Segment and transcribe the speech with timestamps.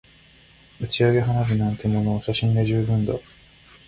[0.81, 3.13] 打ち上げ花火なんてものは写真で十分だ